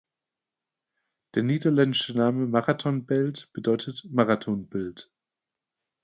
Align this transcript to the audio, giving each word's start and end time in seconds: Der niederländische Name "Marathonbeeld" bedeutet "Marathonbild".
Der 1.35 1.43
niederländische 1.43 2.17
Name 2.17 2.47
"Marathonbeeld" 2.47 3.53
bedeutet 3.53 4.03
"Marathonbild". 4.09 5.11